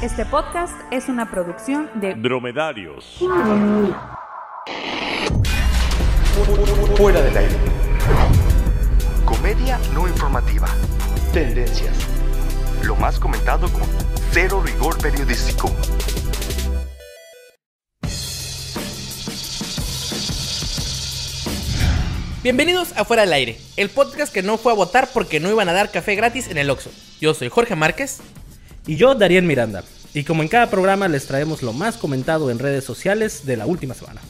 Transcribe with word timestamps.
Este 0.00 0.24
podcast 0.24 0.80
es 0.92 1.08
una 1.08 1.28
producción 1.28 1.90
de 1.94 2.14
Dromedarios. 2.14 3.18
Fuera 6.96 7.20
del 7.20 7.36
aire. 7.36 7.56
Comedia 9.24 9.80
no 9.92 10.06
informativa. 10.06 10.68
Tendencias. 11.32 11.96
Lo 12.84 12.94
más 12.94 13.18
comentado 13.18 13.68
con 13.72 13.82
cero 14.30 14.62
rigor 14.64 14.96
periodístico. 15.02 15.68
Bienvenidos 22.44 22.96
a 22.96 23.04
Fuera 23.04 23.22
del 23.22 23.32
Aire, 23.32 23.58
el 23.76 23.90
podcast 23.90 24.32
que 24.32 24.44
no 24.44 24.58
fue 24.58 24.70
a 24.70 24.76
votar 24.76 25.08
porque 25.12 25.40
no 25.40 25.50
iban 25.50 25.68
a 25.68 25.72
dar 25.72 25.90
café 25.90 26.14
gratis 26.14 26.46
en 26.46 26.58
el 26.58 26.70
Oxxo. 26.70 26.90
Yo 27.20 27.34
soy 27.34 27.48
Jorge 27.48 27.74
Márquez. 27.74 28.20
Y 28.88 28.96
yo, 28.96 29.14
Darien 29.14 29.46
Miranda. 29.46 29.84
Y 30.14 30.24
como 30.24 30.42
en 30.42 30.48
cada 30.48 30.70
programa 30.70 31.08
les 31.08 31.26
traemos 31.26 31.62
lo 31.62 31.74
más 31.74 31.98
comentado 31.98 32.50
en 32.50 32.58
redes 32.58 32.84
sociales 32.84 33.44
de 33.44 33.58
la 33.58 33.66
última 33.66 33.92
semana. 33.94 34.22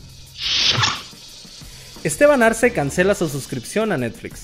Esteban 2.02 2.42
Arce 2.42 2.72
cancela 2.72 3.14
su 3.14 3.28
suscripción 3.28 3.92
a 3.92 3.96
Netflix. 3.96 4.42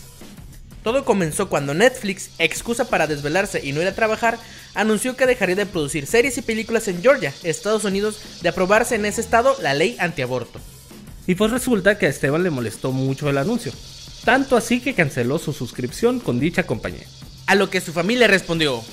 Todo 0.85 1.05
comenzó 1.05 1.49
cuando 1.49 1.75
Netflix, 1.75 2.31
excusa 2.39 2.89
para 2.89 3.09
desvelarse 3.09 3.61
y 3.65 3.73
no 3.73 3.83
ir 3.83 3.89
a 3.89 3.95
trabajar, 3.97 4.39
anunció 4.75 5.17
que 5.17 5.27
dejaría 5.27 5.57
de 5.57 5.67
producir 5.67 6.07
series 6.07 6.39
y 6.39 6.43
películas 6.43 6.87
en 6.87 7.03
Georgia, 7.03 7.35
Estados 7.43 7.85
Unidos, 7.85 8.21
de 8.41 8.51
aprobarse 8.51 8.95
en 8.95 9.07
ese 9.07 9.21
estado 9.21 9.57
la 9.63 9.75
ley 9.75 9.97
antiaborto. 9.99 10.61
Y 11.27 11.35
pues 11.35 11.51
resulta 11.51 11.99
que 11.99 12.07
a 12.07 12.11
Esteban 12.11 12.45
le 12.45 12.51
molestó 12.51 12.93
mucho 12.93 13.29
el 13.29 13.39
anuncio. 13.39 13.73
Tanto 14.25 14.57
así 14.57 14.81
que 14.81 14.95
canceló 14.95 15.41
su 15.41 15.53
suscripción 15.53 16.21
con 16.21 16.39
dicha 16.39 16.67
compañía. 16.67 17.07
A 17.47 17.57
lo 17.57 17.69
que 17.69 17.81
su 17.81 17.93
familia 17.93 18.29
respondió. 18.29 18.85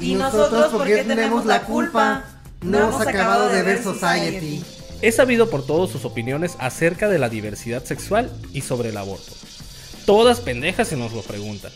¿Y 0.00 0.14
nosotros 0.14 0.66
por 0.72 0.86
qué 0.86 1.04
tenemos 1.04 1.46
la 1.46 1.62
culpa? 1.62 2.24
No 2.62 2.78
hemos 2.78 3.00
acabado 3.00 3.48
de 3.48 3.62
ver 3.62 3.82
Society. 3.82 4.62
Es 5.02 5.16
sabido 5.16 5.50
por 5.50 5.64
todos 5.64 5.90
sus 5.90 6.04
opiniones 6.04 6.56
acerca 6.58 7.08
de 7.08 7.18
la 7.18 7.28
diversidad 7.28 7.84
sexual 7.84 8.32
y 8.52 8.62
sobre 8.62 8.90
el 8.90 8.96
aborto. 8.96 9.32
Todas 10.06 10.40
pendejas 10.40 10.88
se 10.88 10.96
nos 10.96 11.12
lo 11.12 11.22
preguntan. 11.22 11.72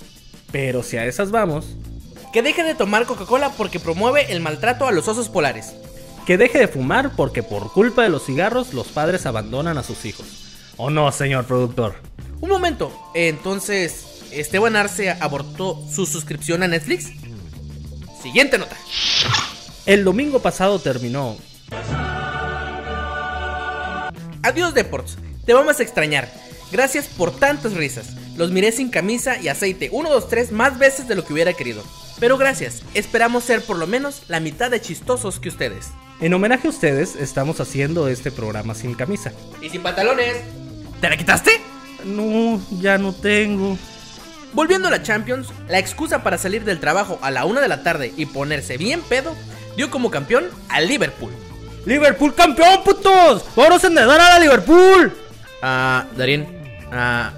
Pero 0.52 0.82
si 0.82 0.96
a 0.96 1.06
esas 1.06 1.30
vamos, 1.30 1.66
Que 2.32 2.42
deje 2.42 2.62
de 2.62 2.74
tomar 2.76 3.06
Coca-Cola 3.06 3.50
porque 3.56 3.80
promueve 3.80 4.30
el 4.32 4.40
maltrato 4.40 4.86
a 4.86 4.92
los 4.92 5.08
osos 5.08 5.28
polares. 5.28 5.72
que 6.26 6.38
deje 6.38 6.58
de 6.58 6.68
fumar 6.68 7.16
porque 7.16 7.42
por 7.42 7.72
culpa 7.72 8.02
de 8.04 8.08
los 8.08 8.24
cigarros 8.24 8.72
los 8.72 8.86
padres 8.88 9.26
abandonan 9.26 9.78
a 9.78 9.82
sus 9.82 10.04
hijos. 10.04 10.26
¿O 10.76 10.90
no, 10.90 11.10
señor 11.10 11.44
productor? 11.44 11.96
Un 12.40 12.48
momento, 12.50 12.92
entonces, 13.14 14.04
¿Esteban 14.30 14.76
Arce 14.76 15.10
abortó 15.10 15.82
su 15.90 16.06
suscripción 16.06 16.62
a 16.62 16.68
Netflix? 16.68 17.10
Siguiente 18.22 18.58
nota. 18.58 18.76
El 19.86 20.04
domingo 20.04 20.40
pasado 20.40 20.78
terminó 20.78 21.36
Adiós 24.42 24.74
Deports, 24.74 25.18
te 25.44 25.52
vamos 25.52 25.80
a 25.80 25.82
extrañar. 25.82 26.30
Gracias 26.70 27.06
por 27.06 27.34
tantas 27.34 27.74
risas. 27.74 28.10
Los 28.36 28.50
miré 28.50 28.72
sin 28.72 28.90
camisa 28.90 29.38
y 29.38 29.48
aceite 29.48 29.88
1, 29.92 30.10
2, 30.10 30.28
3 30.28 30.52
más 30.52 30.78
veces 30.78 31.08
de 31.08 31.14
lo 31.14 31.24
que 31.24 31.32
hubiera 31.32 31.52
querido. 31.52 31.82
Pero 32.18 32.36
gracias, 32.36 32.82
esperamos 32.94 33.44
ser 33.44 33.62
por 33.62 33.76
lo 33.76 33.86
menos 33.86 34.22
la 34.28 34.40
mitad 34.40 34.70
de 34.70 34.80
chistosos 34.80 35.40
que 35.40 35.48
ustedes. 35.48 35.88
En 36.20 36.34
homenaje 36.34 36.66
a 36.66 36.70
ustedes, 36.70 37.16
estamos 37.16 37.60
haciendo 37.60 38.08
este 38.08 38.30
programa 38.30 38.74
sin 38.74 38.94
camisa. 38.94 39.32
Y 39.62 39.70
sin 39.70 39.82
pantalones. 39.82 40.36
¿Te 41.00 41.08
la 41.08 41.16
quitaste? 41.16 41.52
No, 42.04 42.60
ya 42.80 42.98
no 42.98 43.12
tengo. 43.14 43.78
Volviendo 44.52 44.88
a 44.88 44.90
la 44.90 45.02
Champions, 45.02 45.48
la 45.68 45.78
excusa 45.78 46.22
para 46.22 46.38
salir 46.38 46.64
del 46.64 46.80
trabajo 46.80 47.18
a 47.22 47.30
la 47.30 47.44
1 47.44 47.60
de 47.60 47.68
la 47.68 47.82
tarde 47.82 48.12
y 48.16 48.26
ponerse 48.26 48.76
bien 48.76 49.00
pedo 49.02 49.36
dio 49.76 49.90
como 49.90 50.10
campeón 50.10 50.48
al 50.68 50.88
Liverpool. 50.88 51.32
¡Liverpool 51.86 52.34
campeón, 52.34 52.82
putos! 52.84 53.44
¡Vamos 53.56 53.82
a 53.84 53.86
enredar 53.86 54.20
a 54.20 54.30
la 54.30 54.38
Liverpool! 54.40 55.16
Ah, 55.62 56.04
Darien, 56.16 56.46
ah, 56.92 57.32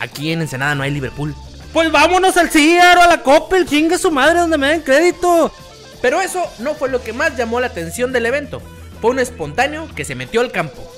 aquí 0.00 0.32
en 0.32 0.42
Ensenada 0.42 0.74
no 0.74 0.82
hay 0.82 0.90
Liverpool. 0.90 1.34
Pues 1.72 1.90
vámonos 1.92 2.36
al 2.36 2.50
Ciaro, 2.50 3.02
a 3.02 3.06
la 3.06 3.22
Coppel, 3.22 3.66
chingue 3.66 3.98
su 3.98 4.10
madre 4.10 4.40
donde 4.40 4.58
me 4.58 4.68
den 4.68 4.80
crédito. 4.80 5.52
Pero 6.02 6.20
eso 6.20 6.42
no 6.58 6.74
fue 6.74 6.88
lo 6.88 7.02
que 7.02 7.12
más 7.12 7.36
llamó 7.36 7.60
la 7.60 7.68
atención 7.68 8.12
del 8.12 8.26
evento. 8.26 8.60
Fue 9.00 9.10
un 9.10 9.18
espontáneo 9.18 9.88
que 9.94 10.04
se 10.04 10.14
metió 10.14 10.40
al 10.40 10.52
campo. 10.52 10.90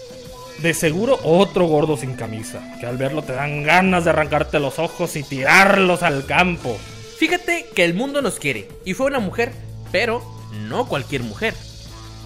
De 0.62 0.74
seguro 0.74 1.20
otro 1.22 1.66
gordo 1.66 1.96
sin 1.96 2.14
camisa, 2.14 2.60
que 2.80 2.86
al 2.86 2.96
verlo 2.96 3.22
te 3.22 3.32
dan 3.32 3.62
ganas 3.62 4.04
de 4.04 4.10
arrancarte 4.10 4.58
los 4.58 4.80
ojos 4.80 5.14
y 5.14 5.22
tirarlos 5.22 6.02
al 6.02 6.26
campo. 6.26 6.76
Fíjate 7.16 7.66
que 7.76 7.84
el 7.84 7.94
mundo 7.94 8.22
nos 8.22 8.40
quiere, 8.40 8.68
y 8.84 8.94
fue 8.94 9.06
una 9.06 9.20
mujer, 9.20 9.52
pero 9.92 10.20
no 10.68 10.88
cualquier 10.88 11.22
mujer. 11.22 11.54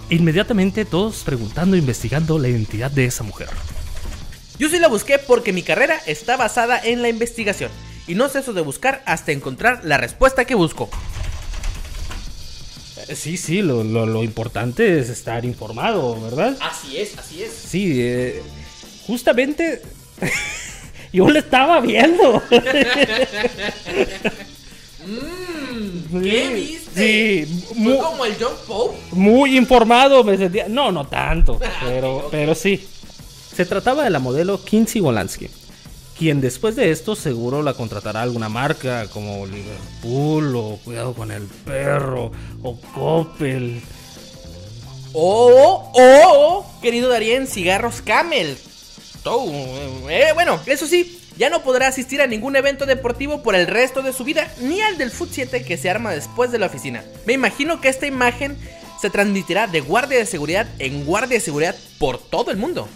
Inmediatamente 0.09 0.83
todos 0.83 1.23
preguntando 1.23 1.75
e 1.75 1.79
investigando 1.79 2.39
la 2.39 2.47
identidad 2.47 2.89
de 2.89 3.05
esa 3.05 3.23
mujer. 3.23 3.49
Yo 4.57 4.67
sí 4.67 4.79
la 4.79 4.87
busqué 4.87 5.19
porque 5.19 5.53
mi 5.53 5.61
carrera 5.61 5.99
está 6.07 6.35
basada 6.35 6.79
en 6.83 7.03
la 7.03 7.09
investigación, 7.09 7.69
y 8.07 8.15
no 8.15 8.29
ceso 8.29 8.53
de 8.53 8.61
buscar 8.61 9.03
hasta 9.05 9.31
encontrar 9.31 9.81
la 9.83 9.97
respuesta 9.97 10.45
que 10.45 10.55
busco. 10.55 10.89
Eh, 13.07 13.15
Sí, 13.15 13.37
sí, 13.37 13.61
lo, 13.61 13.83
lo- 13.83 14.05
lo 14.05 14.23
importante 14.23 14.99
es 14.99 15.09
estar 15.09 15.45
informado, 15.45 16.19
¿verdad? 16.21 16.57
Así 16.61 16.97
es, 16.97 17.17
así 17.17 17.43
es. 17.43 17.51
Sí, 17.51 17.95
eh, 18.01 18.41
justamente 19.07 19.81
yo 21.13 21.29
le 21.29 21.39
estaba 21.39 21.79
viendo. 21.81 22.41
¿Qué 26.21 26.47
Sí, 26.47 26.53
viste? 26.53 27.45
Sí, 27.47 27.63
¿Fue 27.67 27.77
mu- 27.77 27.97
como 27.99 28.25
el 28.25 28.35
John 28.39 28.53
Pope? 28.67 28.97
muy 29.11 29.57
informado 29.57 30.23
me 30.23 30.37
sentía. 30.37 30.67
No, 30.67 30.91
no 30.91 31.05
tanto, 31.07 31.59
pero, 31.83 32.27
pero 32.31 32.55
sí. 32.55 32.85
Se 33.55 33.65
trataba 33.65 34.03
de 34.03 34.09
la 34.09 34.17
modelo 34.19 34.63
Kinsey 34.63 34.99
Wolanski, 35.01 35.47
quien 36.17 36.41
después 36.41 36.75
de 36.75 36.91
esto 36.91 37.15
seguro 37.15 37.61
la 37.61 37.73
contratará 37.73 38.21
alguna 38.21 38.49
marca 38.49 39.07
como 39.07 39.45
Liverpool 39.45 40.55
o 40.55 40.79
Cuidado 40.83 41.13
con 41.13 41.31
el 41.31 41.43
Perro 41.43 42.31
o 42.61 42.79
Coppel. 42.93 43.81
Oh, 45.13 45.91
oh, 45.93 46.65
querido 46.81 47.09
Darien, 47.09 47.47
cigarros 47.47 48.01
Camel. 48.01 48.57
Oh, 49.25 49.47
eh, 50.09 50.31
bueno, 50.33 50.59
eso 50.65 50.87
sí, 50.87 51.19
ya 51.37 51.49
no 51.49 51.63
podrá 51.63 51.87
asistir 51.87 52.21
a 52.21 52.27
ningún 52.27 52.55
evento 52.55 52.85
deportivo 52.85 53.41
por 53.41 53.55
el 53.55 53.67
resto 53.67 54.01
de 54.01 54.13
su 54.13 54.23
vida, 54.23 54.51
ni 54.59 54.81
al 54.81 54.97
del 54.97 55.11
Foot 55.11 55.29
7 55.31 55.63
que 55.63 55.77
se 55.77 55.89
arma 55.89 56.11
después 56.11 56.51
de 56.51 56.59
la 56.59 56.67
oficina. 56.67 57.03
Me 57.25 57.33
imagino 57.33 57.79
que 57.79 57.89
esta 57.89 58.07
imagen 58.07 58.57
se 58.99 59.09
transmitirá 59.09 59.67
de 59.67 59.81
guardia 59.81 60.17
de 60.17 60.25
seguridad 60.25 60.67
en 60.79 61.05
guardia 61.05 61.37
de 61.37 61.43
seguridad 61.43 61.75
por 61.99 62.17
todo 62.17 62.51
el 62.51 62.57
mundo. 62.57 62.87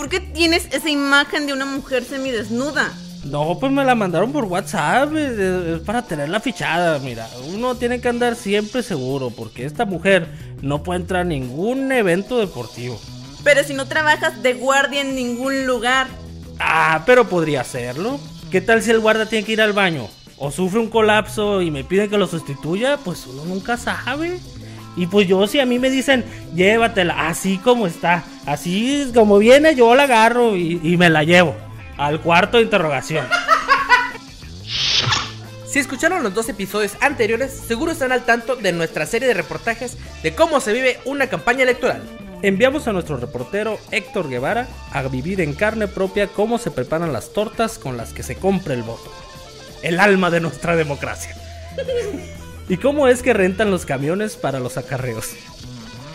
¿Por 0.00 0.08
qué 0.08 0.18
tienes 0.18 0.66
esa 0.72 0.88
imagen 0.88 1.46
de 1.46 1.52
una 1.52 1.66
mujer 1.66 2.04
semidesnuda? 2.04 2.90
No, 3.22 3.58
pues 3.60 3.70
me 3.70 3.84
la 3.84 3.94
mandaron 3.94 4.32
por 4.32 4.44
WhatsApp, 4.44 5.14
es, 5.14 5.38
es 5.38 5.80
para 5.80 6.00
tenerla 6.00 6.40
fichada, 6.40 6.98
mira, 7.00 7.28
uno 7.52 7.74
tiene 7.74 8.00
que 8.00 8.08
andar 8.08 8.34
siempre 8.34 8.82
seguro, 8.82 9.28
porque 9.28 9.66
esta 9.66 9.84
mujer 9.84 10.26
no 10.62 10.82
puede 10.82 11.00
entrar 11.00 11.20
a 11.20 11.24
ningún 11.24 11.92
evento 11.92 12.38
deportivo. 12.38 12.98
Pero 13.44 13.62
si 13.62 13.74
no 13.74 13.88
trabajas 13.88 14.42
de 14.42 14.54
guardia 14.54 15.02
en 15.02 15.14
ningún 15.14 15.66
lugar. 15.66 16.06
Ah, 16.58 17.02
pero 17.04 17.28
podría 17.28 17.60
hacerlo. 17.60 18.18
¿Qué 18.50 18.62
tal 18.62 18.80
si 18.80 18.90
el 18.92 19.00
guarda 19.00 19.26
tiene 19.26 19.44
que 19.44 19.52
ir 19.52 19.60
al 19.60 19.74
baño? 19.74 20.08
O 20.38 20.50
sufre 20.50 20.80
un 20.80 20.88
colapso 20.88 21.60
y 21.60 21.70
me 21.70 21.84
pide 21.84 22.08
que 22.08 22.16
lo 22.16 22.26
sustituya, 22.26 22.96
pues 22.96 23.26
uno 23.26 23.44
nunca 23.44 23.76
sabe. 23.76 24.40
Y 24.96 25.06
pues 25.06 25.28
yo 25.28 25.46
si 25.46 25.60
a 25.60 25.66
mí 25.66 25.78
me 25.78 25.90
dicen, 25.90 26.24
llévatela 26.54 27.28
así 27.28 27.58
como 27.58 27.86
está, 27.86 28.24
así 28.52 29.10
como 29.14 29.38
viene, 29.38 29.74
yo 29.74 29.94
la 29.94 30.04
agarro 30.04 30.56
y, 30.56 30.80
y 30.82 30.96
me 30.96 31.08
la 31.08 31.24
llevo 31.24 31.54
al 31.96 32.20
cuarto 32.20 32.56
de 32.56 32.64
interrogación. 32.64 33.26
Si 35.66 35.78
escucharon 35.78 36.24
los 36.24 36.34
dos 36.34 36.48
episodios 36.48 36.94
anteriores, 37.00 37.52
seguro 37.52 37.92
están 37.92 38.10
al 38.10 38.24
tanto 38.24 38.56
de 38.56 38.72
nuestra 38.72 39.06
serie 39.06 39.28
de 39.28 39.34
reportajes 39.34 39.96
de 40.22 40.34
cómo 40.34 40.60
se 40.60 40.72
vive 40.72 40.98
una 41.04 41.28
campaña 41.28 41.62
electoral. 41.62 42.02
Enviamos 42.42 42.88
a 42.88 42.92
nuestro 42.92 43.18
reportero 43.18 43.78
Héctor 43.92 44.28
Guevara 44.28 44.66
a 44.92 45.02
vivir 45.02 45.40
en 45.40 45.54
carne 45.54 45.86
propia 45.86 46.26
cómo 46.26 46.58
se 46.58 46.72
preparan 46.72 47.12
las 47.12 47.32
tortas 47.32 47.78
con 47.78 47.96
las 47.96 48.12
que 48.12 48.24
se 48.24 48.34
compra 48.34 48.74
el 48.74 48.82
voto. 48.82 49.12
El 49.82 50.00
alma 50.00 50.30
de 50.30 50.40
nuestra 50.40 50.74
democracia. 50.74 51.36
y 52.68 52.76
cómo 52.78 53.06
es 53.06 53.22
que 53.22 53.32
rentan 53.32 53.70
los 53.70 53.86
camiones 53.86 54.36
para 54.36 54.58
los 54.58 54.76
acarreos. 54.76 55.28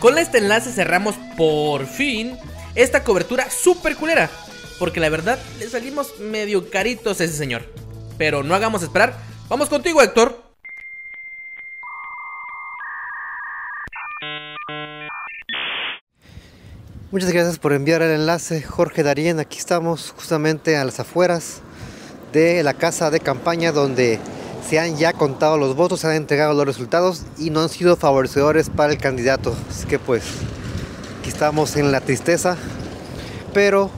Con 0.05 0.19
este 0.19 0.37
enlace 0.37 0.71
cerramos 0.71 1.15
por 1.35 1.87
fin 1.87 2.37
esta 2.75 3.03
cobertura 3.03 3.49
super 3.49 3.95
culera. 3.95 4.29
Porque 4.77 4.99
la 4.99 5.09
verdad 5.09 5.39
le 5.57 5.67
salimos 5.67 6.19
medio 6.19 6.69
caritos 6.69 7.19
a 7.19 7.23
ese 7.23 7.35
señor. 7.35 7.63
Pero 8.15 8.43
no 8.43 8.53
hagamos 8.53 8.83
esperar. 8.83 9.17
Vamos 9.49 9.67
contigo, 9.67 10.03
Héctor. 10.03 10.43
Muchas 17.09 17.31
gracias 17.31 17.57
por 17.57 17.73
enviar 17.73 18.03
el 18.03 18.11
enlace, 18.11 18.61
Jorge 18.61 19.01
Darien. 19.01 19.39
Aquí 19.39 19.57
estamos 19.57 20.11
justamente 20.15 20.77
a 20.77 20.85
las 20.85 20.99
afueras 20.99 21.61
de 22.31 22.61
la 22.61 22.75
casa 22.75 23.09
de 23.09 23.21
campaña 23.21 23.71
donde 23.71 24.19
Se 24.67 24.79
han 24.79 24.97
ya 24.97 25.13
contado 25.13 25.57
los 25.57 25.75
votos, 25.75 25.99
se 25.99 26.07
han 26.07 26.15
entregado 26.15 26.53
los 26.53 26.65
resultados 26.65 27.23
y 27.37 27.51
no 27.51 27.61
han 27.61 27.69
sido 27.69 27.95
favorecedores 27.95 28.69
para 28.69 28.93
el 28.93 28.99
candidato. 28.99 29.55
Así 29.69 29.85
que 29.85 29.99
pues 29.99 30.23
aquí 31.19 31.29
estamos 31.29 31.75
en 31.75 31.91
la 31.91 32.01
tristeza. 32.01 32.57
Pero 33.53 33.91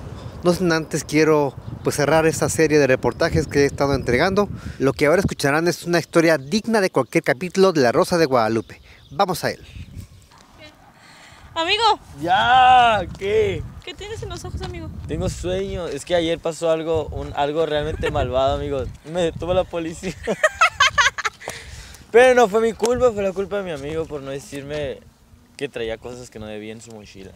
no 0.43 0.53
sin 0.53 0.71
antes 0.71 1.03
quiero 1.03 1.55
pues 1.83 1.95
cerrar 1.95 2.25
esta 2.25 2.49
serie 2.49 2.79
de 2.79 2.87
reportajes 2.87 3.47
que 3.47 3.59
he 3.59 3.65
estado 3.65 3.93
entregando. 3.93 4.49
Lo 4.77 4.91
que 4.91 5.05
ahora 5.05 5.21
escucharán 5.21 5.69
es 5.69 5.85
una 5.85 5.99
historia 5.99 6.37
digna 6.37 6.81
de 6.81 6.89
cualquier 6.89 7.23
capítulo 7.23 7.71
de 7.71 7.81
La 7.81 7.93
Rosa 7.93 8.17
de 8.17 8.25
Guadalupe. 8.25 8.81
Vamos 9.11 9.45
a 9.45 9.51
él. 9.51 9.65
Amigo, 11.55 11.83
Ya, 12.21 13.01
¿qué? 13.17 13.63
¿qué 13.83 13.93
tienes 13.95 14.21
en 14.21 14.29
los 14.29 14.45
ojos, 14.45 14.61
amigo? 14.61 14.91
Tengo 15.07 15.27
sueño. 15.27 15.87
Es 15.87 16.05
que 16.05 16.13
ayer 16.13 16.37
pasó 16.37 16.69
algo, 16.69 17.07
un, 17.07 17.33
algo 17.35 17.65
realmente 17.65 18.11
malvado, 18.11 18.57
amigo. 18.57 18.83
Me 19.11 19.21
detuvo 19.23 19.55
la 19.55 19.63
policía. 19.63 20.13
Pero 22.17 22.33
no 22.33 22.47
fue 22.47 22.61
mi 22.61 22.73
culpa, 22.73 23.11
fue 23.11 23.21
la 23.21 23.31
culpa 23.31 23.57
de 23.57 23.63
mi 23.63 23.69
amigo 23.69 24.05
por 24.05 24.23
no 24.23 24.31
decirme 24.31 25.01
que 25.55 25.69
traía 25.69 25.99
cosas 25.99 26.31
que 26.31 26.39
no 26.39 26.47
debía 26.47 26.73
en 26.73 26.81
su 26.81 26.91
mochila. 26.91 27.29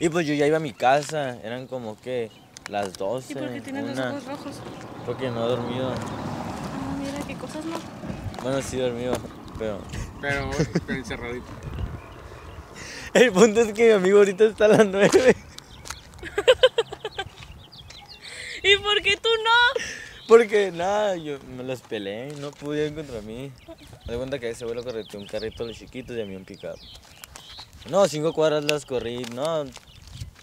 Y 0.00 0.08
pues 0.08 0.26
yo 0.26 0.32
ya 0.32 0.46
iba 0.46 0.56
a 0.56 0.60
mi 0.60 0.72
casa, 0.72 1.36
eran 1.44 1.66
como 1.66 2.00
que 2.00 2.30
las 2.70 2.94
12. 2.94 3.30
¿Y 3.30 3.36
por 3.36 3.52
qué 3.52 3.60
tienes 3.60 3.94
los 3.94 3.98
ojos 3.98 4.24
rojos? 4.24 4.56
Porque 5.04 5.30
no 5.30 5.44
he 5.44 5.48
dormido. 5.50 5.90
Ah, 5.90 6.96
mira, 6.98 7.26
qué 7.26 7.34
cosas 7.34 7.62
no. 7.66 7.78
Bueno, 8.42 8.62
sí 8.62 8.78
he 8.78 8.84
dormido, 8.84 9.12
pero... 9.58 9.82
Pero, 10.22 10.48
pero 10.86 10.98
encerradito. 10.98 11.44
El 13.12 13.32
punto 13.32 13.60
es 13.60 13.74
que 13.74 13.88
mi 13.88 13.92
amigo 13.92 14.16
ahorita 14.16 14.44
está 14.44 14.64
a 14.64 14.68
las 14.68 14.86
9. 14.86 15.10
¿Y 18.62 18.76
por 18.78 19.02
qué 19.02 19.18
tú 19.18 19.28
no? 19.44 20.01
Porque 20.28 20.70
nada, 20.70 21.16
yo 21.16 21.38
me 21.56 21.64
las 21.64 21.80
peleé 21.82 22.32
y 22.32 22.40
no 22.40 22.50
pudieron 22.52 22.94
contra 22.94 23.20
mí. 23.22 23.52
Me 24.06 24.12
doy 24.12 24.16
cuenta 24.16 24.38
que 24.38 24.50
ese 24.50 24.64
vuelo 24.64 24.84
correteó 24.84 25.18
un 25.18 25.26
carrito 25.26 25.64
de 25.64 25.70
los 25.70 25.78
chiquitos 25.78 26.16
y 26.16 26.20
a 26.20 26.24
mí 26.24 26.36
un 26.36 26.44
pickup. 26.44 26.76
No, 27.90 28.06
cinco 28.06 28.32
cuadras 28.32 28.64
las 28.64 28.86
corrí, 28.86 29.22
no. 29.34 29.64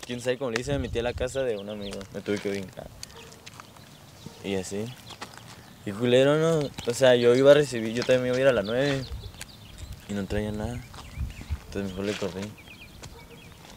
Quién 0.05 0.19
sabe 0.19 0.37
cómo 0.37 0.51
le 0.51 0.61
hice, 0.61 0.73
me 0.73 0.79
metí 0.79 0.99
a 0.99 1.03
la 1.03 1.13
casa 1.13 1.43
de 1.43 1.57
un 1.57 1.69
amigo. 1.69 1.99
Me 2.13 2.21
tuve 2.21 2.39
que 2.39 2.49
brincar. 2.49 2.87
Y 4.43 4.55
así. 4.55 4.85
Y 5.85 5.91
culero, 5.91 6.37
no. 6.37 6.69
O 6.87 6.93
sea, 6.93 7.15
yo 7.15 7.33
iba 7.35 7.51
a 7.51 7.53
recibir, 7.53 7.93
yo 7.93 8.03
también 8.03 8.23
me 8.23 8.27
iba 8.29 8.37
a 8.37 8.41
ir 8.41 8.47
a 8.47 8.53
las 8.53 8.65
9 8.65 9.05
y 10.09 10.13
no 10.13 10.25
traía 10.25 10.51
nada. 10.51 10.83
Entonces 11.67 11.91
mejor 11.91 12.05
le 12.05 12.13
corrí. 12.13 12.51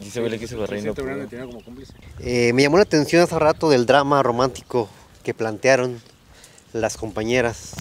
Y 0.01 0.07
ese 0.07 0.19
güey 0.19 0.31
le 0.31 0.39
quiso 0.39 0.57
correr 0.57 0.79
y 0.79 0.83
no 0.83 0.93
tenía 0.93 1.45
como 1.45 1.63
cómplice. 1.63 1.93
Eh, 2.19 2.51
me 2.51 2.63
llamó 2.63 2.77
la 2.77 2.83
atención 2.83 3.21
hace 3.21 3.39
rato 3.39 3.69
del 3.69 3.85
drama 3.85 4.21
romántico 4.21 4.89
que 5.23 5.33
plantearon 5.33 6.01
las 6.73 6.97
compañeras. 6.97 7.73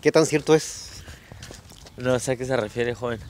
¿Qué 0.00 0.12
tan 0.12 0.26
cierto 0.26 0.54
es? 0.54 1.02
No 1.96 2.18
sé 2.18 2.32
a 2.32 2.36
qué 2.36 2.44
se 2.44 2.56
refiere, 2.56 2.94
joven. 2.94 3.20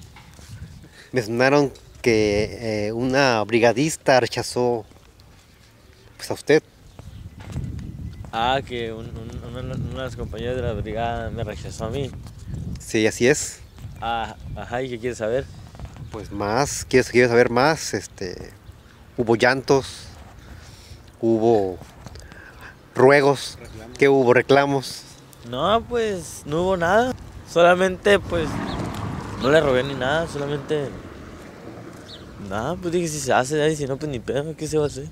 Mencionaron 1.13 1.73
que 2.03 2.87
eh, 2.89 2.93
una 2.93 3.43
brigadista 3.45 4.21
rechazó 4.21 4.85
pues, 6.17 6.31
a 6.31 6.35
usted. 6.35 6.63
Ah, 8.33 8.61
que 8.67 8.93
un- 8.93 9.07
un- 9.17 9.45
una, 9.45 9.61
una 9.61 9.73
de 9.75 9.95
las 9.95 10.17
compañeras 10.17 10.57
de 10.57 10.63
la 10.63 10.73
brigada 10.73 11.31
me 11.31 11.45
rechazó 11.45 11.85
a 11.87 11.91
mí. 11.91 12.11
Sí, 12.81 13.07
así 13.07 13.29
es. 13.29 13.61
Ah, 14.01 14.37
ajá, 14.57 14.83
¿y 14.83 14.91
qué 14.91 14.99
quieres 14.99 15.19
saber? 15.19 15.45
Pues 16.11 16.31
más, 16.33 16.85
quiero, 16.85 17.09
quiero 17.11 17.29
saber 17.29 17.51
más. 17.51 17.95
Este, 17.95 18.51
hubo 19.17 19.37
llantos, 19.37 20.07
hubo 21.21 21.79
ruegos, 22.95 23.59
¿qué 23.99 24.09
hubo? 24.09 24.33
Reclamos. 24.35 25.03
No, 25.51 25.83
pues 25.89 26.43
no 26.47 26.63
hubo 26.63 26.77
nada. 26.77 27.13
Solamente, 27.51 28.19
pues, 28.19 28.49
no 29.43 29.51
le 29.51 29.61
rogué 29.61 29.83
ni 29.83 29.95
nada, 29.95 30.27
solamente. 30.27 30.89
Nada, 32.49 32.77
pues 32.77 32.93
dije 32.93 33.09
si 33.09 33.21
se 33.21 33.33
hace, 33.33 33.71
y 33.71 33.77
si 33.77 33.87
no, 33.87 33.97
pues 33.97 34.11
ni 34.11 34.19
pedo, 34.19 34.55
¿qué 34.57 34.67
se 34.67 34.79
va 34.79 34.85
a 34.85 34.87
hacer? 34.89 35.07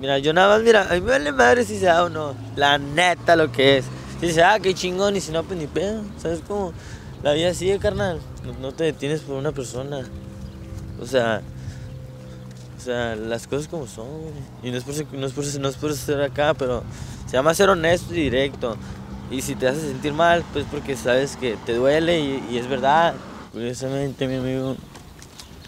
Mira, 0.00 0.18
yo 0.18 0.32
nada 0.32 0.56
más, 0.56 0.64
mira, 0.64 0.82
a 0.90 0.94
mí 0.94 1.00
me 1.00 1.12
vale 1.12 1.32
madre 1.32 1.64
si 1.64 1.78
se 1.78 1.86
da 1.86 2.04
o 2.04 2.08
no. 2.08 2.34
La 2.56 2.78
neta 2.78 3.36
lo 3.36 3.52
que 3.52 3.78
es. 3.78 3.84
Si 4.20 4.32
se 4.32 4.40
da, 4.40 4.58
qué 4.58 4.74
chingón, 4.74 5.16
y 5.16 5.20
si 5.20 5.30
no, 5.30 5.44
pues 5.44 5.58
ni 5.58 5.66
pedo. 5.66 6.02
¿Sabes 6.18 6.40
cómo? 6.46 6.72
La 7.22 7.32
vida 7.32 7.54
sigue, 7.54 7.78
carnal. 7.78 8.20
No, 8.60 8.72
te 8.72 8.84
detienes 8.84 9.20
por 9.20 9.36
una 9.36 9.52
persona. 9.52 10.00
O 11.00 11.06
sea. 11.06 11.42
O 12.76 12.80
sea, 12.80 13.16
las 13.16 13.46
cosas 13.46 13.68
como 13.68 13.86
son, 13.86 14.06
güey. 14.06 14.32
Y 14.62 14.70
no 14.70 14.76
es, 14.76 14.84
por 14.84 14.94
no, 15.14 15.26
es 15.26 15.32
por 15.32 15.44
no 15.60 15.68
es 15.68 15.76
por 15.76 15.94
ser 15.94 16.20
acá, 16.20 16.52
pero 16.54 16.82
se 17.34 17.38
llama 17.38 17.52
ser 17.52 17.68
honesto 17.68 18.14
y 18.14 18.18
directo. 18.18 18.76
Y 19.28 19.42
si 19.42 19.56
te 19.56 19.66
hace 19.66 19.80
sentir 19.80 20.12
mal, 20.12 20.44
pues 20.52 20.66
porque 20.70 20.96
sabes 20.96 21.36
que 21.36 21.56
te 21.66 21.74
duele 21.74 22.20
y, 22.20 22.56
es 22.56 22.68
verdad. 22.68 23.12
Curiosamente, 23.50 24.28
mi 24.28 24.36
amigo, 24.36 24.76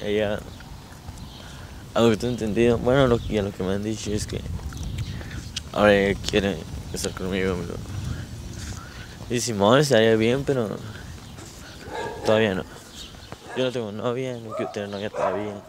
ella, 0.01 0.39
has 1.93 2.23
entendido, 2.23 2.79
bueno, 2.79 3.09
lo, 3.09 3.19
y 3.29 3.39
a 3.39 3.43
lo 3.43 3.51
que 3.51 3.65
me 3.65 3.73
han 3.75 3.83
dicho 3.83 4.13
es 4.13 4.29
que 4.29 4.41
ahora 5.73 5.93
ella 5.93 6.21
quiere 6.31 6.57
estar 6.93 7.11
conmigo, 7.11 7.55
amigo. 7.55 7.75
Y 9.29 9.41
Simón 9.41 9.81
estaría 9.81 10.15
bien, 10.15 10.45
pero 10.45 10.69
todavía 12.25 12.55
no. 12.55 12.65
Yo 13.57 13.65
no 13.65 13.73
tengo 13.73 13.91
novia, 13.91 14.35
no 14.35 14.55
quiero 14.55 14.71
tener 14.71 14.89
novia 14.89 15.11
todavía. 15.11 15.61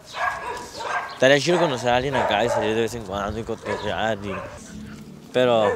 Estaría 1.14 1.40
chido 1.40 1.58
conocer 1.58 1.88
a 1.88 1.96
alguien 1.96 2.14
acá 2.14 2.44
y 2.44 2.48
salir 2.50 2.76
de 2.76 2.82
vez 2.82 2.94
en 2.94 3.02
cuando 3.02 3.40
y 3.40 3.42
cotorrear 3.42 4.16
y... 4.24 4.32
Pero... 5.32 5.72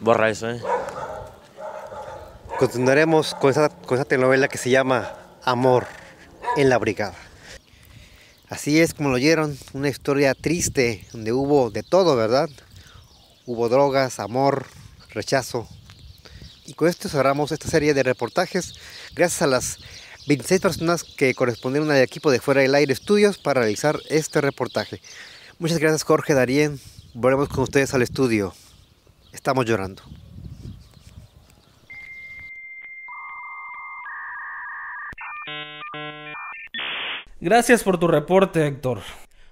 Borra 0.00 0.30
eso, 0.30 0.50
¿eh? 0.50 0.60
Continuaremos 2.58 3.34
con 3.34 3.50
esa, 3.50 3.68
telenovela 4.04 4.48
que 4.48 4.58
se 4.58 4.70
llama 4.70 5.12
Amor 5.42 5.86
en 6.56 6.68
la 6.68 6.78
Brigada. 6.78 7.16
Así 8.48 8.80
es 8.80 8.94
como 8.94 9.08
lo 9.08 9.16
oyeron, 9.16 9.58
una 9.72 9.88
historia 9.88 10.34
triste 10.34 11.06
donde 11.12 11.32
hubo 11.32 11.70
de 11.70 11.82
todo, 11.82 12.14
¿verdad? 12.14 12.48
Hubo 13.46 13.68
drogas, 13.68 14.20
amor, 14.20 14.66
rechazo. 15.10 15.66
Y 16.66 16.74
con 16.74 16.88
esto 16.88 17.08
cerramos 17.08 17.50
esta 17.50 17.68
serie 17.68 17.94
de 17.94 18.02
reportajes 18.02 18.74
gracias 19.14 19.42
a 19.42 19.46
las 19.46 19.78
26 20.28 20.60
personas 20.60 21.02
que 21.04 21.34
correspondieron 21.34 21.90
al 21.90 21.98
equipo 21.98 22.30
de 22.30 22.40
Fuera 22.40 22.60
del 22.60 22.74
Aire 22.74 22.92
Estudios 22.92 23.38
para 23.38 23.62
realizar 23.62 23.98
este 24.08 24.40
reportaje. 24.40 25.00
Muchas 25.58 25.78
gracias 25.78 26.04
Jorge 26.04 26.34
Darien. 26.34 26.80
Volvemos 27.14 27.48
con 27.48 27.64
ustedes 27.64 27.92
al 27.92 28.00
estudio. 28.00 28.54
Estamos 29.32 29.66
llorando. 29.66 30.02
Gracias 37.40 37.82
por 37.82 37.98
tu 37.98 38.08
reporte, 38.08 38.66
Héctor. 38.66 39.00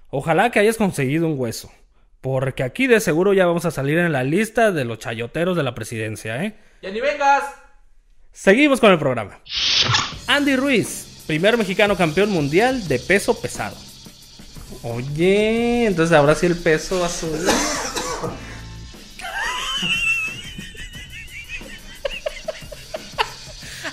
Ojalá 0.09 0.49
que 0.49 0.59
hayas 0.59 0.77
conseguido 0.77 1.27
un 1.27 1.39
hueso. 1.39 1.71
Porque 2.19 2.63
aquí 2.63 2.87
de 2.87 2.99
seguro 2.99 3.33
ya 3.33 3.45
vamos 3.45 3.65
a 3.65 3.71
salir 3.71 3.97
en 3.99 4.11
la 4.11 4.23
lista 4.23 4.71
de 4.71 4.85
los 4.85 4.99
chayoteros 4.99 5.55
de 5.55 5.63
la 5.63 5.75
presidencia, 5.75 6.43
¿eh? 6.43 6.55
¡Ya 6.81 6.89
ni 6.89 6.99
vengas! 6.99 7.43
Seguimos 8.31 8.79
con 8.79 8.91
el 8.91 8.97
programa. 8.97 9.39
Andy 10.27 10.55
Ruiz, 10.55 11.23
primer 11.27 11.57
mexicano 11.57 11.95
campeón 11.95 12.31
mundial 12.31 12.87
de 12.87 12.97
peso 12.99 13.39
pesado. 13.39 13.75
Oye, 14.83 15.85
entonces 15.85 16.15
ahora 16.15 16.35
sí 16.35 16.45
el 16.45 16.57
peso 16.57 16.99
va 16.99 17.05
a 17.05 17.09
subir. 17.09 17.47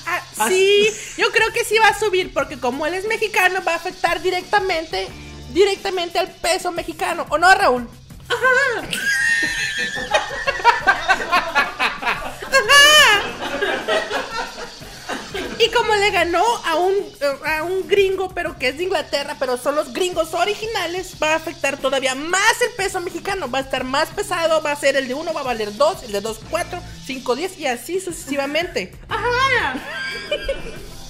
Ah, 0.07 0.49
sí, 0.49 0.89
yo 1.17 1.31
creo 1.33 1.53
que 1.53 1.65
sí 1.65 1.77
va 1.79 1.89
a 1.89 1.99
subir 1.99 2.33
porque 2.33 2.59
como 2.59 2.87
él 2.87 2.95
es 2.95 3.07
mexicano 3.09 3.61
va 3.67 3.73
a 3.73 3.77
afectar 3.77 4.23
directamente, 4.23 5.09
directamente 5.53 6.19
al 6.19 6.29
peso 6.29 6.71
mexicano, 6.71 7.27
¿o 7.29 7.39
no, 7.39 7.53
Raúl? 7.53 7.89
Y 15.59 15.71
como 15.71 15.95
le 15.97 16.11
ganó 16.11 16.45
a 16.65 16.77
un, 16.77 16.95
a 17.45 17.63
un 17.65 17.89
gringo, 17.89 18.29
pero 18.35 18.57
que 18.59 18.69
es 18.69 18.79
de 18.79 18.85
Inglaterra, 18.85 19.37
pero 19.41 19.57
son 19.57 19.75
los 19.75 19.93
gringos 19.93 20.33
originales, 20.35 21.15
va 21.21 21.33
a 21.33 21.37
afectar 21.37 21.77
todavía 21.79 22.15
más 22.15 22.61
el 22.63 22.73
peso 22.77 23.01
mexicano. 23.01 23.51
Va 23.51 23.59
a 23.59 23.63
estar 23.63 23.83
más 23.83 24.09
pesado, 24.11 24.63
va 24.63 24.73
a 24.73 24.77
ser 24.77 24.97
el 24.97 25.09
de 25.09 25.15
uno, 25.15 25.33
va 25.33 25.41
a 25.41 25.45
valer 25.45 25.75
dos, 25.77 26.05
el 26.05 26.13
de 26.13 26.21
dos, 26.21 26.39
cuatro, 26.49 26.81
cinco, 27.05 27.35
diez 27.35 27.59
y 27.59 27.67
así 27.67 28.01
sucesivamente. 28.01 28.93
¡Ajá! 29.09 29.75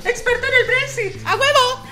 ¡Experto 0.04 0.46
en 0.46 0.54
el 0.54 0.66
Brexit! 0.66 1.26
¡A 1.26 1.36
huevo! 1.36 1.88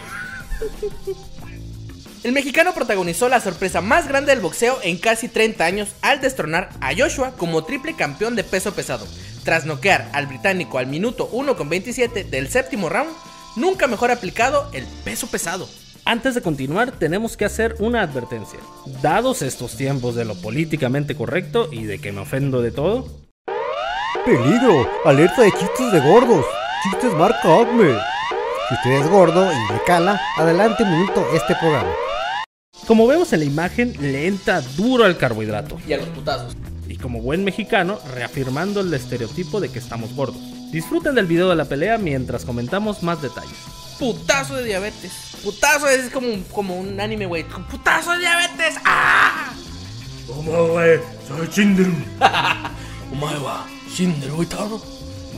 El 2.22 2.32
mexicano 2.32 2.74
protagonizó 2.74 3.28
la 3.28 3.40
sorpresa 3.40 3.80
más 3.80 4.08
grande 4.08 4.32
del 4.32 4.40
boxeo 4.40 4.80
en 4.82 4.98
casi 4.98 5.28
30 5.28 5.64
años 5.64 5.90
al 6.02 6.20
destronar 6.20 6.70
a 6.80 6.92
Joshua 6.96 7.34
como 7.36 7.64
triple 7.64 7.94
campeón 7.94 8.34
de 8.34 8.42
peso 8.42 8.74
pesado. 8.74 9.06
Tras 9.46 9.64
noquear 9.64 10.10
al 10.12 10.26
británico 10.26 10.78
al 10.78 10.88
minuto 10.88 11.30
1.27 11.30 12.28
del 12.28 12.48
séptimo 12.48 12.88
round, 12.88 13.12
nunca 13.54 13.86
mejor 13.86 14.10
aplicado 14.10 14.68
el 14.72 14.84
peso 15.04 15.28
pesado. 15.28 15.68
Antes 16.04 16.34
de 16.34 16.42
continuar, 16.42 16.90
tenemos 16.90 17.36
que 17.36 17.44
hacer 17.44 17.76
una 17.78 18.02
advertencia. 18.02 18.58
Dados 19.02 19.42
estos 19.42 19.76
tiempos 19.76 20.16
de 20.16 20.24
lo 20.24 20.34
políticamente 20.34 21.14
correcto 21.14 21.68
y 21.70 21.84
de 21.84 22.00
que 22.00 22.10
me 22.10 22.22
ofendo 22.22 22.60
de 22.60 22.72
todo, 22.72 23.06
Peligro, 24.24 24.90
alerta 25.04 25.42
de 25.42 25.52
chistes 25.52 25.92
de 25.92 26.00
gordos, 26.00 26.44
chistes 26.82 27.14
marca 27.14 27.60
Acme. 27.60 27.96
Si 28.68 28.74
usted 28.74 28.90
es 29.00 29.08
gordo 29.08 29.48
y 29.52 29.72
le 29.72 29.80
cala, 29.86 30.20
adelante 30.36 30.82
un 30.82 30.90
minuto 30.90 31.24
este 31.32 31.54
programa. 31.54 31.92
Como 32.88 33.06
vemos 33.06 33.32
en 33.32 33.38
la 33.38 33.44
imagen, 33.44 33.94
le 34.00 34.26
entra 34.26 34.60
duro 34.76 35.04
al 35.04 35.16
carbohidrato. 35.16 35.78
Y 35.86 35.92
a 35.92 35.98
los 35.98 36.08
putazos. 36.08 36.56
Y 36.88 36.96
como 36.98 37.20
buen 37.20 37.44
mexicano, 37.44 37.98
reafirmando 38.14 38.80
el 38.80 38.92
estereotipo 38.94 39.60
de 39.60 39.70
que 39.70 39.78
estamos 39.78 40.14
gordos. 40.14 40.40
Disfruten 40.70 41.14
del 41.14 41.26
video 41.26 41.48
de 41.48 41.56
la 41.56 41.64
pelea 41.64 41.98
mientras 41.98 42.44
comentamos 42.44 43.02
más 43.02 43.22
detalles. 43.22 43.56
Putazo 43.98 44.56
de 44.56 44.64
diabetes. 44.64 45.12
Putazo 45.42 45.88
es 45.88 46.10
como, 46.10 46.28
como 46.52 46.76
un 46.78 47.00
anime, 47.00 47.26
güey. 47.26 47.44
Putazo 47.44 48.12
de 48.12 48.18
diabetes. 48.18 48.76
¡Ah! 48.84 49.52
güey, 50.26 51.00
soy 51.26 51.48
Shinderu. 51.48 51.92
Omae 53.12 53.38
wa 53.38 53.66
Shinderu 53.90 54.42
itaro. 54.42 54.82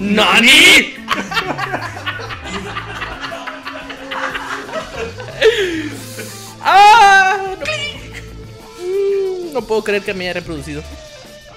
¡Nani! 0.01 0.95
¡Ah! 6.61 7.37
No. 7.61 9.53
No 9.53 9.63
puedo 9.63 9.83
creer 9.83 10.03
que 10.03 10.15
me 10.15 10.25
haya 10.25 10.35
reproducido. 10.35 10.83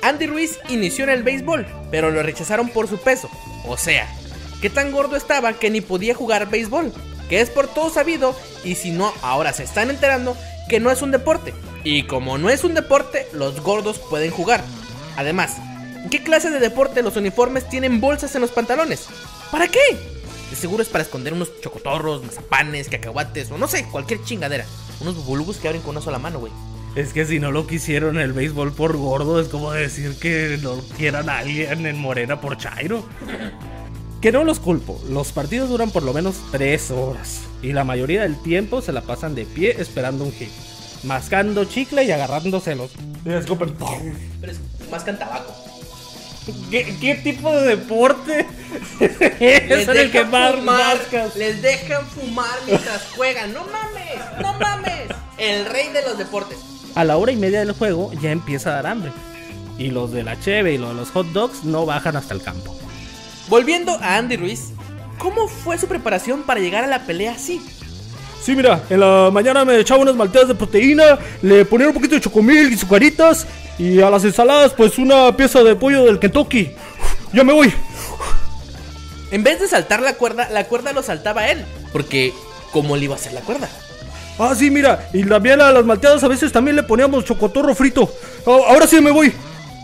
Andy 0.01 0.27
Ruiz 0.27 0.59
inició 0.69 1.03
en 1.03 1.11
el 1.11 1.23
béisbol, 1.23 1.65
pero 1.91 2.11
lo 2.11 2.23
rechazaron 2.23 2.69
por 2.69 2.87
su 2.87 2.97
peso. 2.97 3.29
O 3.65 3.77
sea, 3.77 4.07
que 4.61 4.69
tan 4.69 4.91
gordo 4.91 5.15
estaba 5.15 5.53
que 5.53 5.69
ni 5.69 5.81
podía 5.81 6.15
jugar 6.15 6.49
béisbol. 6.49 6.91
Que 7.29 7.41
es 7.41 7.49
por 7.49 7.67
todo 7.67 7.89
sabido, 7.89 8.35
y 8.63 8.75
si 8.75 8.91
no, 8.91 9.13
ahora 9.21 9.53
se 9.53 9.63
están 9.63 9.89
enterando 9.89 10.35
que 10.67 10.79
no 10.79 10.91
es 10.91 11.01
un 11.01 11.11
deporte. 11.11 11.53
Y 11.83 12.03
como 12.03 12.37
no 12.37 12.49
es 12.49 12.63
un 12.63 12.73
deporte, 12.73 13.27
los 13.33 13.61
gordos 13.61 13.99
pueden 13.99 14.31
jugar. 14.31 14.63
Además, 15.17 15.57
¿en 16.03 16.09
qué 16.09 16.23
clase 16.23 16.49
de 16.49 16.59
deporte 16.59 17.01
los 17.03 17.15
uniformes 17.15 17.69
tienen 17.69 18.01
bolsas 18.01 18.35
en 18.35 18.41
los 18.41 18.51
pantalones? 18.51 19.07
¿Para 19.51 19.67
qué? 19.67 19.79
De 20.49 20.55
seguro 20.55 20.83
es 20.83 20.89
para 20.89 21.03
esconder 21.03 21.33
unos 21.33 21.61
chocotorros, 21.61 22.23
mazapanes, 22.23 22.89
cacahuates 22.89 23.49
o 23.51 23.57
no 23.57 23.67
sé, 23.67 23.85
cualquier 23.85 24.23
chingadera. 24.23 24.65
Unos 24.99 25.15
bubulubus 25.15 25.57
que 25.57 25.67
abren 25.67 25.81
con 25.81 25.91
una 25.91 26.01
sola 26.01 26.19
mano, 26.19 26.39
güey. 26.39 26.51
Es 26.95 27.13
que 27.13 27.25
si 27.25 27.39
no 27.39 27.51
lo 27.51 27.67
quisieron 27.67 28.19
el 28.19 28.33
béisbol 28.33 28.73
por 28.73 28.97
gordo, 28.97 29.39
es 29.39 29.47
como 29.47 29.71
decir 29.71 30.17
que 30.19 30.59
no 30.61 30.75
quieran 30.97 31.29
a 31.29 31.39
alguien 31.39 31.85
en 31.85 31.97
Morena 31.97 32.41
por 32.41 32.57
Chairo. 32.57 33.05
Que 34.21 34.31
no 34.31 34.43
los 34.43 34.59
culpo, 34.59 35.01
los 35.09 35.31
partidos 35.31 35.69
duran 35.69 35.89
por 35.91 36.03
lo 36.03 36.13
menos 36.13 36.35
3 36.51 36.91
horas. 36.91 37.41
Y 37.63 37.71
la 37.73 37.83
mayoría 37.85 38.23
del 38.23 38.39
tiempo 38.41 38.81
se 38.81 38.91
la 38.91 39.01
pasan 39.01 39.35
de 39.35 39.45
pie 39.45 39.75
esperando 39.79 40.25
un 40.25 40.31
hit. 40.33 40.49
Mascando 41.03 41.63
chicle 41.65 42.03
y 42.03 42.11
agarrándoselos. 42.11 42.91
Es 43.25 43.45
como- 43.45 43.65
Pero 44.41 44.51
es 44.51 44.59
que 45.03 45.13
tabaco. 45.13 45.55
¿Qué, 46.69 46.95
qué 46.99 47.15
tipo 47.15 47.51
de 47.55 47.75
deporte 47.77 48.47
Les 48.99 49.71
es 49.71 49.87
en 49.87 49.97
el 49.97 50.11
que 50.11 50.25
más 50.25 50.55
fumar, 50.55 50.97
mascas? 50.97 51.35
les 51.35 51.61
dejan 51.61 52.05
fumar 52.07 52.57
mientras 52.65 53.03
juegan. 53.15 53.53
No 53.53 53.61
mames, 53.65 54.41
no 54.41 54.53
mames. 54.59 55.01
El 55.37 55.65
rey 55.67 55.89
de 55.93 56.01
los 56.03 56.17
deportes. 56.17 56.57
A 56.95 57.03
la 57.03 57.17
hora 57.17 57.31
y 57.31 57.37
media 57.37 57.59
del 57.59 57.71
juego 57.71 58.11
ya 58.21 58.31
empieza 58.31 58.71
a 58.71 58.73
dar 58.73 58.87
hambre. 58.87 59.11
Y 59.77 59.89
los 59.89 60.11
de 60.11 60.23
la 60.23 60.39
cheve 60.39 60.73
y 60.73 60.77
los 60.77 60.89
de 60.89 60.95
los 60.95 61.11
hot 61.11 61.27
dogs 61.27 61.63
no 61.63 61.85
bajan 61.85 62.15
hasta 62.15 62.33
el 62.33 62.41
campo. 62.41 62.75
Volviendo 63.47 63.97
a 64.01 64.17
Andy 64.17 64.37
Ruiz, 64.37 64.69
¿cómo 65.17 65.47
fue 65.47 65.77
su 65.77 65.87
preparación 65.87 66.43
para 66.43 66.59
llegar 66.59 66.83
a 66.83 66.87
la 66.87 67.05
pelea 67.05 67.33
así? 67.33 67.61
Sí, 68.41 68.55
mira, 68.55 68.83
en 68.89 68.99
la 68.99 69.29
mañana 69.31 69.63
me 69.63 69.79
echaba 69.79 70.01
unas 70.01 70.15
malteadas 70.15 70.49
de 70.49 70.55
proteína, 70.55 71.19
le 71.41 71.63
ponía 71.65 71.87
un 71.87 71.93
poquito 71.93 72.15
de 72.15 72.21
chocomil 72.21 72.73
y 72.73 72.77
sucaritas, 72.77 73.45
y 73.77 74.01
a 74.01 74.09
las 74.09 74.23
ensaladas, 74.23 74.73
pues 74.73 74.97
una 74.97 75.35
pieza 75.35 75.63
de 75.63 75.75
pollo 75.75 76.05
del 76.05 76.19
Kentucky. 76.19 76.71
Ya 77.33 77.43
me 77.43 77.53
voy. 77.53 77.73
En 79.31 79.43
vez 79.43 79.59
de 79.59 79.67
saltar 79.67 80.01
la 80.01 80.15
cuerda, 80.15 80.49
la 80.49 80.65
cuerda 80.65 80.91
lo 80.91 81.03
saltaba 81.03 81.49
él. 81.49 81.63
Porque, 81.93 82.33
¿cómo 82.71 82.97
le 82.97 83.05
iba 83.05 83.15
a 83.15 83.17
hacer 83.17 83.33
la 83.33 83.41
cuerda? 83.41 83.69
Ah, 84.39 84.55
sí, 84.55 84.71
mira, 84.71 85.09
y 85.13 85.23
también 85.23 85.61
a 85.61 85.71
las 85.71 85.85
malteadas 85.85 86.23
a 86.23 86.27
veces 86.27 86.51
también 86.51 86.75
le 86.75 86.83
poníamos 86.83 87.25
chocotorro 87.25 87.75
frito. 87.75 88.11
Ah, 88.45 88.57
ahora 88.69 88.87
sí 88.87 88.99
me 89.01 89.11
voy. 89.11 89.33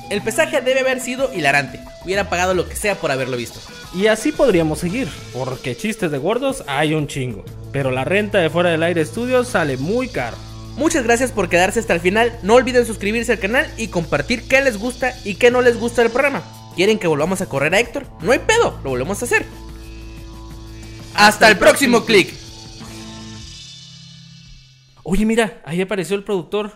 El 0.09 0.21
pesaje 0.21 0.61
debe 0.61 0.79
haber 0.79 1.01
sido 1.01 1.33
hilarante. 1.33 1.79
Hubiera 2.03 2.29
pagado 2.29 2.53
lo 2.53 2.67
que 2.67 2.75
sea 2.75 2.95
por 2.95 3.11
haberlo 3.11 3.35
visto. 3.37 3.59
Y 3.93 4.07
así 4.07 4.31
podríamos 4.31 4.79
seguir, 4.79 5.09
porque 5.33 5.75
chistes 5.75 6.11
de 6.11 6.17
gordos 6.17 6.63
hay 6.67 6.93
un 6.93 7.07
chingo. 7.07 7.43
Pero 7.71 7.91
la 7.91 8.05
renta 8.05 8.39
de 8.39 8.49
fuera 8.49 8.69
del 8.69 8.83
aire 8.83 9.01
estudios 9.01 9.49
sale 9.49 9.77
muy 9.77 10.07
caro. 10.07 10.37
Muchas 10.77 11.03
gracias 11.03 11.31
por 11.31 11.49
quedarse 11.49 11.79
hasta 11.79 11.93
el 11.93 11.99
final. 11.99 12.37
No 12.43 12.53
olviden 12.53 12.85
suscribirse 12.85 13.33
al 13.33 13.39
canal 13.39 13.69
y 13.77 13.87
compartir 13.87 14.47
qué 14.47 14.61
les 14.61 14.77
gusta 14.77 15.13
y 15.25 15.35
qué 15.35 15.51
no 15.51 15.61
les 15.61 15.79
gusta 15.79 16.03
del 16.03 16.11
programa. 16.11 16.43
¿Quieren 16.75 16.99
que 16.99 17.07
volvamos 17.07 17.41
a 17.41 17.49
correr 17.49 17.73
a 17.73 17.79
Héctor? 17.79 18.05
No 18.21 18.31
hay 18.31 18.39
pedo, 18.39 18.79
lo 18.83 18.91
volvemos 18.91 19.19
a 19.21 19.25
hacer. 19.25 19.45
Hasta, 21.15 21.49
el 21.49 21.57
próximo 21.57 22.05
clic. 22.05 22.31
Oye, 25.09 25.25
mira, 25.25 25.61
ahí 25.63 25.79
apareció 25.81 26.17
el 26.17 26.25
productor. 26.25 26.71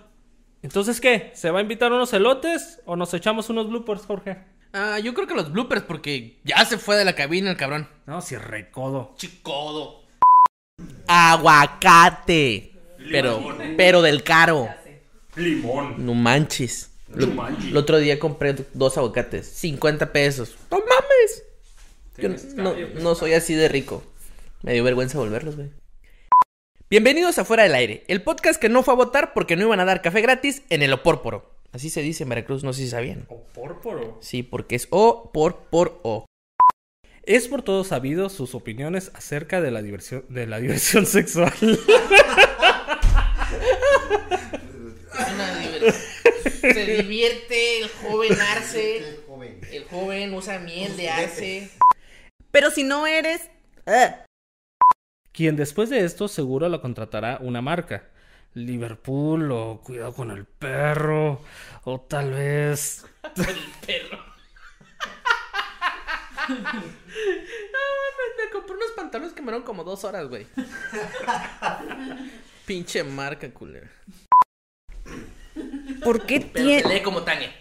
Entonces, 0.62 1.02
¿qué? 1.02 1.32
¿Se 1.36 1.52
va 1.52 1.60
a 1.60 1.62
invitar 1.62 1.92
unos 1.92 2.14
elotes 2.14 2.80
o 2.86 2.96
nos 2.96 3.14
echamos 3.14 3.50
unos 3.50 3.68
bloopers, 3.68 4.06
Jorge? 4.06 4.38
Ah, 4.72 5.00
yo 5.00 5.14
creo 5.14 5.28
que 5.28 5.34
los 5.36 5.52
bloopers 5.52 5.82
porque 5.82 6.40
ya 6.46 6.64
se 6.64 6.78
fue 6.78 6.96
de 6.96 7.04
la 7.04 7.14
cabina 7.14 7.52
el 7.52 7.58
cabrón. 7.58 7.90
No, 8.06 8.22
si 8.22 8.38
recodo. 8.38 9.16
Chicodo. 9.18 10.04
Aguacate. 11.08 12.72
Pero, 13.12 13.44
pero 13.76 14.02
del 14.02 14.24
caro. 14.24 14.70
Limón. 15.36 16.06
No 16.06 16.14
manches. 16.14 16.92
Lo- 17.10 17.28
No 17.28 17.34
manches. 17.34 17.66
El 17.66 17.76
otro 17.76 17.98
día 17.98 18.18
compré 18.18 18.56
dos 18.74 18.98
aguacates. 18.98 19.46
50 19.48 20.14
pesos. 20.14 20.56
¡No 20.70 20.78
mames! 20.80 21.44
Yo 22.18 22.30
no, 22.62 22.76
no 23.02 23.16
soy 23.16 23.34
así 23.34 23.56
de 23.56 23.68
rico. 23.68 24.04
Me 24.62 24.72
dio 24.74 24.86
vergüenza 24.86 25.18
volverlos, 25.18 25.58
güey. 25.58 25.70
Bienvenidos 26.92 27.40
a 27.40 27.46
Fuera 27.46 27.64
del 27.64 27.74
Aire, 27.74 28.04
el 28.10 28.22
podcast 28.22 28.60
que 28.60 28.68
no 28.68 28.84
fue 28.84 28.94
a 28.94 28.98
votar 28.98 29.32
porque 29.34 29.56
no 29.56 29.64
iban 29.64 29.80
a 29.80 29.86
dar 29.86 30.02
café 30.02 30.20
gratis 30.20 30.64
en 30.70 30.82
el 30.82 30.92
Opórporo. 30.92 31.50
Así 31.72 31.90
se 31.90 32.02
dice 32.02 32.24
en 32.24 32.30
Veracruz, 32.30 32.66
no 32.66 32.74
sé 32.74 32.82
si 32.82 32.90
sabían. 32.90 33.28
¿Opórporo? 33.30 34.18
Sí, 34.20 34.44
porque 34.44 34.76
es 34.76 34.90
O 34.90 35.32
por 35.32 35.70
por 35.70 36.02
O. 36.04 36.26
Es 37.24 37.48
por 37.48 37.62
todos 37.62 37.88
sabido 37.88 38.28
sus 38.28 38.56
opiniones 38.56 39.10
acerca 39.14 39.62
de 39.62 39.72
la 39.72 39.82
diversión, 39.82 40.26
de 40.28 40.48
la 40.48 40.60
diversión 40.60 41.06
sexual. 41.06 41.54
Se 46.60 46.86
divierte 46.86 47.84
el 47.84 47.88
joven 47.88 48.34
arce. 48.34 49.18
El 49.72 49.86
joven 49.86 50.34
usa 50.34 50.60
miel 50.60 50.98
de 50.98 51.10
arce. 51.10 51.70
Pero 52.52 52.70
si 52.70 52.84
no 52.84 53.08
eres. 53.08 53.50
Quien 55.32 55.56
después 55.56 55.90
de 55.90 56.04
esto 56.04 56.28
seguro 56.28 56.68
lo 56.70 56.82
contratará 56.82 57.38
una 57.42 57.62
marca. 57.62 58.04
Liverpool 58.54 59.52
o 59.52 59.82
cuidado 59.82 60.14
con 60.14 60.32
el 60.32 60.46
perro. 60.46 61.42
O 61.84 62.02
tal 62.02 62.32
vez... 62.32 63.06
El 63.38 63.58
perro. 63.86 64.20
No, 66.50 66.56
me, 66.58 68.44
me 68.44 68.52
compré 68.52 68.76
unos 68.76 68.92
pantalones 68.96 69.34
que 69.34 69.42
me 69.42 69.52
dieron 69.52 69.64
como 69.64 69.84
dos 69.84 70.04
horas, 70.04 70.28
güey. 70.28 70.48
Pinche 72.66 73.04
marca, 73.04 73.50
culera. 73.54 73.90
¿Por 76.04 76.26
qué 76.26 76.40
tiene.? 76.40 76.94
lee 76.94 77.02
como 77.02 77.24
Tania. 77.24 77.54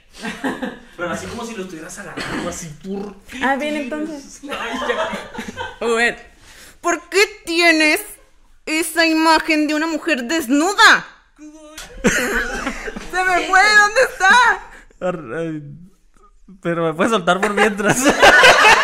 Pero 0.97 1.11
así 1.11 1.27
como 1.27 1.45
si 1.45 1.55
lo 1.55 1.63
estuvieras 1.63 1.99
agarrando 1.99 2.49
así 2.49 2.69
por... 2.85 3.17
Ah, 3.43 3.57
bien, 3.57 3.77
entonces. 3.77 4.43
Muy 5.81 5.97
bien. 5.97 6.17
¿Por 6.81 7.09
qué 7.09 7.21
tienes 7.45 8.01
esa 8.67 9.07
imagen 9.07 9.67
de 9.67 9.75
una 9.75 9.87
mujer 9.87 10.25
desnuda? 10.25 11.07
Se 12.03 13.25
me 13.25 13.47
fue, 13.49 13.61
¿dónde 13.77 14.01
está? 14.11 14.61
Pero 16.63 16.85
me 16.85 16.95
puedes 16.95 17.13
soltar 17.13 17.41
por 17.41 17.55
mientras. 17.55 17.99